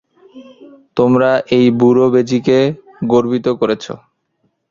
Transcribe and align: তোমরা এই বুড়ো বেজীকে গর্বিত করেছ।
তোমরা 0.97 1.29
এই 1.57 1.65
বুড়ো 1.79 2.05
বেজীকে 2.13 2.57
গর্বিত 3.11 3.47
করেছ। 3.59 3.85